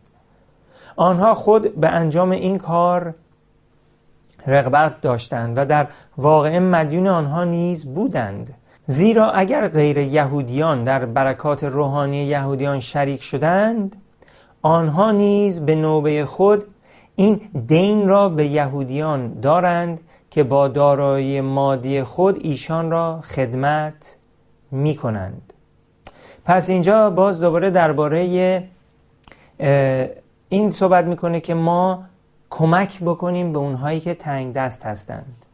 آنها 0.97 1.35
خود 1.35 1.77
به 1.77 1.89
انجام 1.89 2.31
این 2.31 2.59
کار 2.59 3.15
رغبت 4.47 5.01
داشتند 5.01 5.59
و 5.59 5.65
در 5.65 5.89
واقع 6.17 6.59
مدیون 6.59 7.07
آنها 7.07 7.45
نیز 7.45 7.95
بودند. 7.95 8.55
زیرا 8.93 9.31
اگر 9.31 9.69
غیر 9.69 9.99
یهودیان 9.99 10.85
در 10.85 11.05
برکات 11.05 11.65
روحانی 11.65 12.25
یهودیان 12.25 12.81
شریک 12.81 13.23
شدند 13.23 13.97
آنها 14.63 15.11
نیز 15.11 15.61
به 15.61 15.75
نوبه 15.75 16.25
خود 16.25 16.65
این 17.17 17.41
دین 17.67 18.09
را 18.09 18.29
به 18.29 18.47
یهودیان 18.47 19.41
دارند 19.41 20.01
که 20.31 20.45
با 20.45 20.69
دارایی 20.69 21.41
مادی 21.41 22.03
خود 22.03 22.39
ایشان 22.41 22.91
را 22.91 23.21
خدمت 23.21 24.17
می 24.71 24.95
کنند 24.95 25.53
پس 26.45 26.71
اینجا 26.71 27.11
باز 27.11 27.41
دوباره 27.41 27.71
درباره 27.71 28.21
این 30.49 30.71
صحبت 30.71 31.05
می‌کنه 31.05 31.41
که 31.41 31.55
ما 31.55 32.05
کمک 32.51 33.01
بکنیم 33.01 33.53
به 33.53 33.59
اونهایی 33.59 34.01
که 34.01 34.15
تنگ 34.15 34.55
دست 34.55 34.87
هستند. 34.87 35.45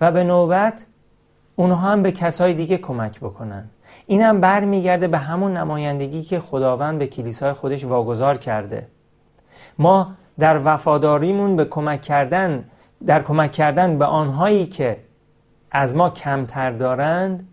و 0.00 0.12
به 0.12 0.24
نوبت 0.24 0.86
اونها 1.58 1.90
هم 1.90 2.02
به 2.02 2.12
کسای 2.12 2.54
دیگه 2.54 2.78
کمک 2.78 3.20
بکنن. 3.20 3.64
این 4.06 4.22
هم 4.22 4.40
برمیگرده 4.40 5.08
به 5.08 5.18
همون 5.18 5.56
نمایندگی 5.56 6.22
که 6.22 6.40
خداوند 6.40 6.98
به 6.98 7.06
کلیسای 7.06 7.52
خودش 7.52 7.84
واگذار 7.84 8.38
کرده. 8.38 8.86
ما 9.78 10.12
در 10.38 10.60
وفاداریمون 10.64 11.56
به 11.56 11.64
کمک 11.64 12.02
کردن 12.02 12.64
در 13.06 13.22
کمک 13.22 13.52
کردن 13.52 13.98
به 13.98 14.04
آنهایی 14.04 14.66
که 14.66 14.96
از 15.70 15.96
ما 15.96 16.10
کمتر 16.10 16.70
دارند 16.70 17.48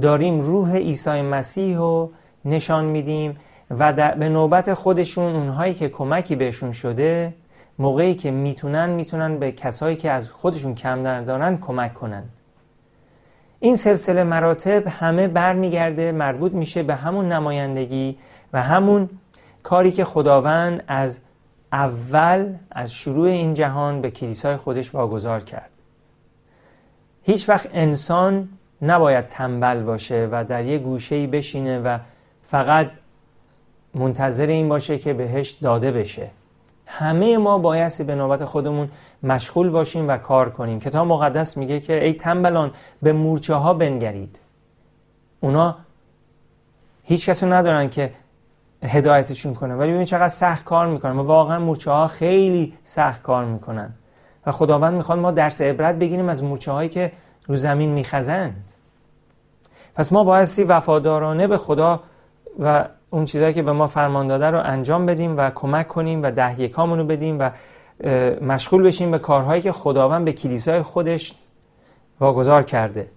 داریم 0.00 0.40
روح 0.40 0.76
عیسی 0.76 1.22
مسیح 1.22 1.76
رو 1.76 2.10
نشان 2.44 2.84
میدیم 2.84 3.36
و 3.70 3.92
به 3.92 4.28
نوبت 4.28 4.74
خودشون 4.74 5.36
اونهایی 5.36 5.74
که 5.74 5.88
کمکی 5.88 6.36
بهشون 6.36 6.72
شده 6.72 7.34
موقعی 7.78 8.14
که 8.14 8.30
می‌تونن 8.30 8.90
می‌تونن 8.90 9.38
به 9.38 9.52
کسایی 9.52 9.96
که 9.96 10.10
از 10.10 10.30
خودشون 10.30 10.74
کم 10.74 11.24
دارن 11.24 11.56
کمک 11.56 11.94
کنن. 11.94 12.24
این 13.60 13.76
سلسله 13.76 14.24
مراتب 14.24 14.86
همه 14.88 15.28
برمیگرده 15.28 16.12
مربوط 16.12 16.52
میشه 16.52 16.82
به 16.82 16.94
همون 16.94 17.32
نمایندگی 17.32 18.18
و 18.52 18.62
همون 18.62 19.10
کاری 19.62 19.92
که 19.92 20.04
خداوند 20.04 20.84
از 20.86 21.20
اول 21.72 22.54
از 22.70 22.92
شروع 22.92 23.28
این 23.28 23.54
جهان 23.54 24.00
به 24.00 24.10
کلیسای 24.10 24.56
خودش 24.56 24.94
واگذار 24.94 25.40
کرد. 25.40 25.70
هیچ 27.22 27.48
وقت 27.48 27.68
انسان 27.72 28.48
نباید 28.82 29.26
تنبل 29.26 29.82
باشه 29.82 30.28
و 30.32 30.44
در 30.44 30.64
یه 30.64 30.78
گوشه 30.78 31.26
بشینه 31.26 31.78
و 31.78 31.98
فقط 32.42 32.90
منتظر 33.94 34.46
این 34.46 34.68
باشه 34.68 34.98
که 34.98 35.12
بهش 35.12 35.50
داده 35.50 35.92
بشه. 35.92 36.30
همه 36.90 37.38
ما 37.38 37.58
بایستی 37.58 38.04
به 38.04 38.14
نوبت 38.14 38.44
خودمون 38.44 38.88
مشغول 39.22 39.70
باشیم 39.70 40.08
و 40.08 40.16
کار 40.16 40.50
کنیم. 40.50 40.80
کتاب 40.80 41.06
مقدس 41.06 41.56
میگه 41.56 41.80
که 41.80 42.04
ای 42.04 42.12
تنبلان 42.12 42.72
به 43.02 43.12
مورچه 43.12 43.54
ها 43.54 43.74
بنگرید. 43.74 44.40
اونا 45.40 45.76
هیچ 47.02 47.28
کسو 47.28 47.46
ندارن 47.46 47.88
که 47.88 48.12
هدایتشون 48.82 49.54
کنه. 49.54 49.74
ولی 49.74 49.92
ببین 49.92 50.04
چقدر 50.04 50.28
سخت 50.28 50.64
کار 50.64 50.86
می‌کنن 50.86 51.18
و 51.18 51.22
واقعا 51.22 51.58
مورچه 51.58 51.90
ها 51.90 52.06
خیلی 52.06 52.74
سخت 52.84 53.22
کار 53.22 53.44
می‌کنن. 53.44 53.94
و 54.46 54.52
خداوند 54.52 54.94
می‌خواد 54.94 55.18
ما 55.18 55.30
درس 55.30 55.60
عبرت 55.60 55.94
بگیریم 55.94 56.28
از 56.28 56.42
مورچه 56.42 56.72
هایی 56.72 56.88
که 56.88 57.12
رو 57.46 57.56
زمین 57.56 57.90
میخزند. 57.90 58.72
پس 59.94 60.12
ما 60.12 60.24
بایستی 60.24 60.64
وفادارانه 60.64 61.46
به 61.46 61.58
خدا 61.58 62.00
و 62.58 62.84
اون 63.10 63.24
چیزهایی 63.24 63.54
که 63.54 63.62
به 63.62 63.72
ما 63.72 63.86
فرمان 63.86 64.26
داده 64.26 64.50
رو 64.50 64.62
انجام 64.64 65.06
بدیم 65.06 65.36
و 65.36 65.50
کمک 65.50 65.88
کنیم 65.88 66.22
و 66.22 66.30
ده 66.30 66.60
یکامونو 66.60 67.04
بدیم 67.04 67.38
و 67.38 67.50
مشغول 68.40 68.82
بشیم 68.82 69.10
به 69.10 69.18
کارهایی 69.18 69.62
که 69.62 69.72
خداوند 69.72 70.24
به 70.24 70.32
کلیسای 70.32 70.82
خودش 70.82 71.34
واگذار 72.20 72.62
کرده. 72.62 73.10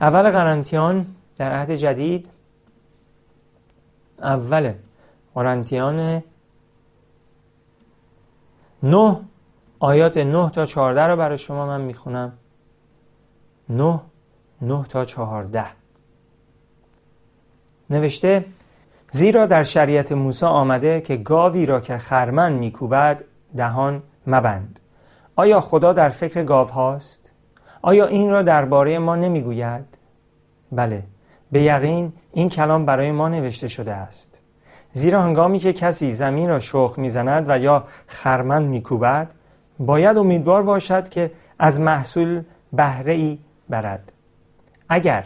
اول 0.00 0.30
قرنتیان 0.30 1.06
در 1.36 1.52
عهد 1.52 1.70
جدید 1.70 2.28
اول 4.22 4.72
قرنتیان 5.34 6.22
9 8.82 9.20
آیات 9.78 10.18
9 10.18 10.50
تا 10.50 10.66
14 10.66 11.06
رو 11.06 11.16
برای 11.16 11.38
شما 11.38 11.66
من 11.66 11.80
می‌خونم. 11.80 12.32
9 13.68 14.00
9 14.62 14.84
تا 14.84 15.04
14 15.04 15.64
نوشته 17.90 18.44
زیرا 19.16 19.46
در 19.46 19.62
شریعت 19.62 20.12
موسی 20.12 20.46
آمده 20.46 21.00
که 21.00 21.16
گاوی 21.16 21.66
را 21.66 21.80
که 21.80 21.98
خرمن 21.98 22.52
میکوبد 22.52 23.24
دهان 23.56 24.02
مبند 24.26 24.80
آیا 25.36 25.60
خدا 25.60 25.92
در 25.92 26.08
فکر 26.08 26.42
گاو 26.42 26.68
هاست؟ 26.68 27.20
آیا 27.82 28.06
این 28.06 28.30
را 28.30 28.42
درباره 28.42 28.98
ما 28.98 29.16
نمی‌گوید؟ 29.16 29.84
بله 30.72 31.02
به 31.52 31.62
یقین 31.62 32.12
این 32.32 32.48
کلام 32.48 32.84
برای 32.84 33.12
ما 33.12 33.28
نوشته 33.28 33.68
شده 33.68 33.92
است 33.92 34.38
زیرا 34.92 35.22
هنگامی 35.22 35.58
که 35.58 35.72
کسی 35.72 36.12
زمین 36.12 36.48
را 36.48 36.58
شخ 36.58 36.94
می‌زند 36.96 37.44
و 37.48 37.58
یا 37.58 37.84
خرمن 38.06 38.62
میکوبد 38.62 39.34
باید 39.78 40.18
امیدوار 40.18 40.62
باشد 40.62 41.08
که 41.08 41.30
از 41.58 41.80
محصول 41.80 42.42
بهره 42.72 43.12
ای 43.12 43.38
برد 43.68 44.12
اگر 44.88 45.24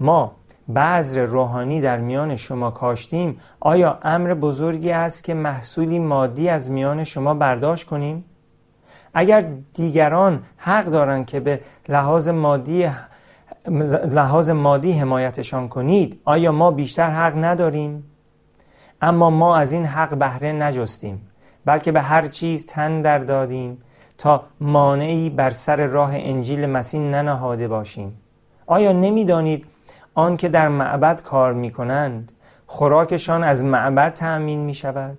ما 0.00 0.39
بذر 0.74 1.24
روحانی 1.24 1.80
در 1.80 1.98
میان 1.98 2.36
شما 2.36 2.70
کاشتیم 2.70 3.40
آیا 3.60 3.98
امر 4.02 4.34
بزرگی 4.34 4.90
است 4.90 5.24
که 5.24 5.34
محصولی 5.34 5.98
مادی 5.98 6.48
از 6.48 6.70
میان 6.70 7.04
شما 7.04 7.34
برداشت 7.34 7.86
کنیم؟ 7.86 8.24
اگر 9.14 9.46
دیگران 9.74 10.42
حق 10.56 10.84
دارند 10.84 11.26
که 11.26 11.40
به 11.40 11.60
لحاظ 11.88 12.28
مادی 12.28 12.90
لحاظ 14.12 14.50
مادی 14.50 14.92
حمایتشان 14.92 15.68
کنید 15.68 16.20
آیا 16.24 16.52
ما 16.52 16.70
بیشتر 16.70 17.10
حق 17.10 17.44
نداریم؟ 17.44 18.04
اما 19.02 19.30
ما 19.30 19.56
از 19.56 19.72
این 19.72 19.86
حق 19.86 20.18
بهره 20.18 20.52
نجستیم 20.52 21.20
بلکه 21.64 21.92
به 21.92 22.00
هر 22.00 22.26
چیز 22.26 22.66
تن 22.66 23.02
در 23.02 23.18
دادیم 23.18 23.82
تا 24.18 24.42
مانعی 24.60 25.30
بر 25.30 25.50
سر 25.50 25.86
راه 25.86 26.10
انجیل 26.14 26.66
مسیح 26.66 27.00
ننهاده 27.00 27.68
باشیم 27.68 28.16
آیا 28.66 28.92
نمی‌دانید 28.92 29.66
آن 30.20 30.36
که 30.36 30.48
در 30.48 30.68
معبد 30.68 31.22
کار 31.22 31.52
می 31.52 31.70
کنند 31.70 32.32
خوراکشان 32.66 33.44
از 33.44 33.64
معبد 33.64 34.14
تأمین 34.14 34.60
می 34.60 34.74
شود 34.74 35.18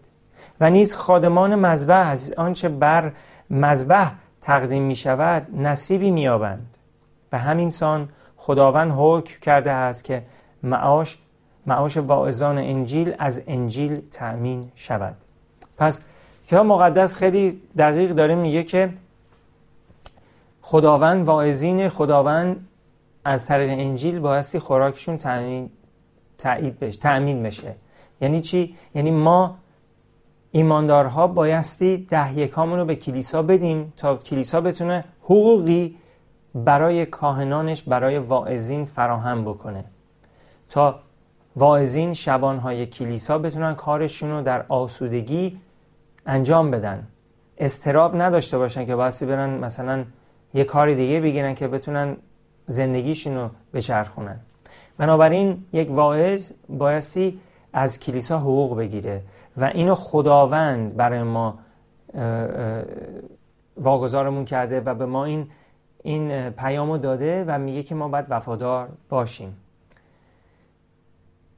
و 0.59 0.69
نیز 0.69 0.93
خادمان 0.93 1.55
مذبح 1.55 2.07
از 2.07 2.33
آنچه 2.37 2.69
بر 2.69 3.11
مذبح 3.49 4.11
تقدیم 4.41 4.83
می 4.83 4.95
شود 4.95 5.47
نصیبی 5.57 6.11
می 6.11 6.27
آبند 6.27 6.77
و 7.31 7.37
همین 7.37 7.71
سان 7.71 8.09
خداوند 8.37 8.93
حکم 8.97 9.39
کرده 9.41 9.71
است 9.71 10.03
که 10.03 10.23
معاش 10.63 11.17
معاش 11.65 11.97
واعظان 11.97 12.57
انجیل 12.57 13.15
از 13.19 13.41
انجیل 13.47 14.01
تأمین 14.11 14.71
شود. 14.75 15.15
پس 15.77 16.01
کتاب 16.47 16.65
مقدس 16.65 17.15
خیلی 17.15 17.61
دقیق 17.77 18.11
داره 18.11 18.35
میگه 18.35 18.63
که 18.63 18.93
خداوند 20.61 21.25
واعظین 21.25 21.89
خداوند 21.89 22.67
از 23.23 23.45
طریق 23.45 23.69
انجیل 23.69 24.19
بایستی 24.19 24.59
خوراکشون 24.59 25.17
تأیید 26.37 26.79
بشه 26.79 26.99
تأمین 26.99 27.43
بشه. 27.43 27.75
یعنی 28.21 28.41
چی؟ 28.41 28.75
یعنی 28.95 29.11
ما 29.11 29.55
ایماندارها 30.51 31.27
بایستی 31.27 31.97
ده 31.97 32.37
یکامون 32.37 32.79
رو 32.79 32.85
به 32.85 32.95
کلیسا 32.95 33.41
بدیم 33.41 33.93
تا 33.97 34.15
کلیسا 34.15 34.61
بتونه 34.61 35.03
حقوقی 35.23 35.97
برای 36.55 37.05
کاهنانش 37.05 37.83
برای 37.83 38.17
واعظین 38.17 38.85
فراهم 38.85 39.45
بکنه. 39.45 39.83
تا 40.69 40.99
واعظین 41.55 42.13
شبانهای 42.13 42.85
کلیسا 42.85 43.37
بتونن 43.37 43.75
کارشون 43.75 44.31
رو 44.31 44.41
در 44.41 44.65
آسودگی 44.69 45.57
انجام 46.25 46.71
بدن. 46.71 47.07
استراب 47.57 48.21
نداشته 48.21 48.57
باشن 48.57 48.85
که 48.85 48.95
بایستی 48.95 49.25
برن 49.25 49.49
مثلا 49.49 50.05
یه 50.53 50.63
کار 50.63 50.93
دیگه 50.93 51.19
بگیرن 51.19 51.55
که 51.55 51.67
بتونن 51.67 52.17
زندگیشون 52.71 53.35
رو 53.35 53.49
بچرخونن. 53.73 54.39
بنابراین 54.97 55.63
یک 55.73 55.91
واعظ 55.91 56.51
بایستی 56.69 57.39
از 57.73 57.99
کلیسا 57.99 58.39
حقوق 58.39 58.77
بگیره 58.77 59.21
و 59.57 59.63
اینو 59.63 59.95
خداوند 59.95 60.95
برای 60.95 61.23
ما 61.23 61.59
واگذارمون 63.77 64.45
کرده 64.45 64.81
و 64.81 64.93
به 64.93 65.05
ما 65.05 65.25
این 65.25 65.47
این 66.03 66.49
پیامو 66.49 66.97
داده 66.97 67.45
و 67.47 67.57
میگه 67.57 67.83
که 67.83 67.95
ما 67.95 68.07
باید 68.07 68.25
وفادار 68.29 68.89
باشیم. 69.09 69.57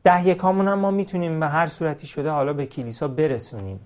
ده 0.03 0.27
یکامون 0.27 0.67
هم 0.67 0.79
ما 0.79 0.91
می‌تونیم 0.91 1.39
به 1.39 1.47
هر 1.47 1.67
صورتی 1.67 2.07
شده 2.07 2.29
حالا 2.29 2.53
به 2.53 2.65
کلیسا 2.65 3.07
برسونیم. 3.07 3.79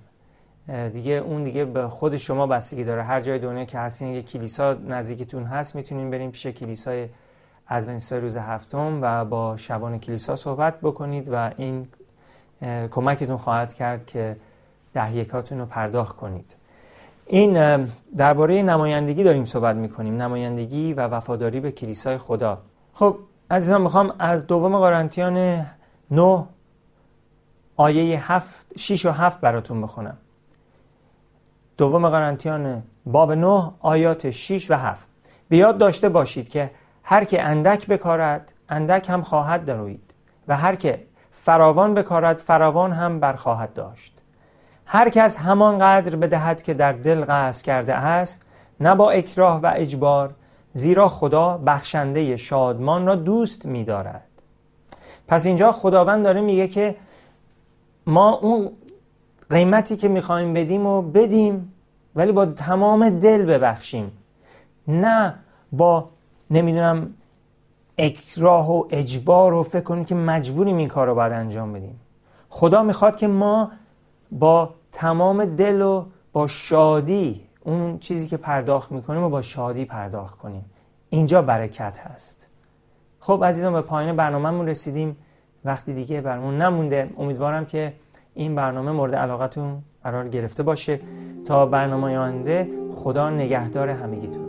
دیگه 0.94 1.14
اون 1.14 1.44
دیگه 1.44 1.66
به 1.66 1.88
خود 1.88 2.18
شما 2.18 2.48
بستگی 2.48 2.84
داره. 2.84 3.04
هر 3.04 3.22
جای 3.22 3.40
دنیا 3.40 3.66
که 3.66 3.80
هستین 3.80 4.08
یه 4.08 4.22
کلیسا 4.22 4.74
نزدیکتون 4.74 5.44
هست 5.44 5.76
می‌تونین 5.76 6.10
بریم 6.10 6.32
پیش 6.32 6.48
کلیسای 6.48 7.10
ادونتیستای 7.70 8.20
روز 8.20 8.38
هفتم 8.38 9.00
و 9.02 9.26
با 9.26 9.58
شبان 9.58 10.00
کلیسا 10.00 10.36
صحبت 10.36 10.82
بکنید 10.82 11.30
و 11.32 11.52
این 11.58 11.88
کمکتون 12.92 13.38
خواهد 13.38 13.74
کرد 13.74 14.06
که 14.06 14.38
ده 14.94 15.16
یکاتون 15.16 15.60
رو 15.60 15.66
پرداخت 15.66 16.16
کنید. 16.16 16.56
این 17.26 17.88
درباره 18.18 18.62
نمایندگی 18.62 19.24
داریم 19.24 19.46
صحبت 19.46 19.76
می‌کنیم. 19.76 20.22
نمایندگی 20.22 20.94
و 20.94 21.08
وفاداری 21.08 21.60
به 21.60 21.72
کلیسای 21.72 22.18
خدا. 22.18 22.62
خب 22.94 23.18
عزیزان 23.52 23.82
می‌خوام 23.82 24.14
از 24.20 24.48
دوم 24.48 24.80
قرنتیان 24.80 25.66
9 26.12 26.46
آیه 27.76 28.32
7 28.32 28.50
6 28.78 29.06
و 29.06 29.12
7 29.12 29.42
براتون 29.42 29.82
بخونم. 29.82 30.18
دوم 31.78 32.10
قرنتیان 32.10 32.84
باب 33.06 33.32
9 33.32 33.72
آیات 33.80 34.30
6 34.30 34.72
و 34.72 34.78
7 34.78 35.08
بیاد 35.50 35.78
داشته 35.78 36.10
باشید 36.10 36.50
که 36.50 36.72
هر 37.04 37.24
که 37.24 37.44
اندک 37.44 37.88
بکارد 37.88 38.54
اندک 38.70 39.10
هم 39.10 39.22
خواهد 39.22 39.66
دروید 39.66 40.14
و 40.48 40.58
هر 40.58 40.76
که 40.76 41.04
فراوان 41.32 41.94
بکارد 41.94 42.38
فراوان 42.38 42.92
هم 42.92 43.20
برخواهد 43.20 43.74
داشت. 43.74 44.14
هر 44.86 45.10
کس 45.10 45.38
همان 45.38 45.80
قدر 45.80 46.16
بدهد 46.16 46.64
که 46.64 46.74
در 46.74 46.92
دل 46.92 47.26
قصد 47.28 47.66
کرده 47.66 47.96
است 47.96 48.46
نه 48.80 48.96
با 48.96 49.12
اکراه 49.12 49.60
و 49.62 49.72
اجبار 49.76 50.34
زیرا 50.74 51.08
خدا 51.08 51.58
بخشنده 51.58 52.38
شادمان 52.38 53.08
را 53.08 53.16
دوست 53.16 53.66
می‌دارد. 53.66 54.24
پس 55.28 55.46
اینجا 55.46 55.72
خداوند 55.72 56.24
داره 56.24 56.42
میگه 56.42 56.68
که 56.68 56.96
ما 58.06 58.34
اون 58.36 58.72
قیمتی 59.50 59.96
که 59.96 60.08
می‌خوایم 60.08 60.54
بدیم 60.54 60.86
و 60.86 61.02
بدیم 61.02 61.74
ولی 62.16 62.32
با 62.32 62.46
تمام 62.46 63.10
دل 63.10 63.46
ببخشیم. 63.46 64.12
نه 64.88 65.34
با 65.72 66.10
نمی‌دونم 66.52 67.14
اکراه 67.98 68.72
و 68.72 68.84
اجبار 68.90 69.54
و 69.54 69.64
فکر 69.64 69.84
کنیم 69.84 70.06
که 70.06 70.16
مجبوریم 70.16 70.78
این 70.78 70.88
کار 70.88 71.08
رو 71.08 71.16
باید 71.16 71.34
انجام 71.34 71.74
بدیم. 71.74 72.00
خدا 72.50 72.84
می‌خواد 72.84 73.18
که 73.18 73.28
ما 73.28 73.72
با 74.32 74.74
تمام 74.92 75.46
دل 75.46 75.82
و 75.82 76.06
با 76.34 76.48
شادی 76.48 77.42
اون 77.64 78.00
چیزی 78.00 78.28
که 78.28 78.38
پرداخت 78.38 78.92
می‌کنیم 78.92 79.24
و 79.24 79.30
با 79.30 79.42
شادی 79.42 79.86
پرداخت 79.86 80.38
کنیم. 80.38 80.66
اینجا 81.10 81.42
برکت 81.42 82.00
هست. 82.00 82.48
خب 83.20 83.44
عزیزان 83.46 83.74
به 83.74 83.82
پایین 83.82 84.16
برنامهمون 84.16 84.68
رسیدیم. 84.68 85.18
وقتی 85.66 85.94
دیگه 85.94 86.22
برمون 86.22 86.62
نمونده. 86.62 87.10
امیدوارم 87.18 87.66
که 87.66 87.94
این 88.38 88.56
برنامه 88.56 88.92
مورد 88.92 89.16
علاقتون 89.16 89.84
قرار 90.04 90.28
گرفته 90.28 90.64
باشه. 90.64 91.00
تا 91.46 91.66
برنامه 91.66 92.18
آینده 92.18 92.68
خدا 92.96 93.30
نگهدار 93.30 93.90
همگیتون. 93.90 94.47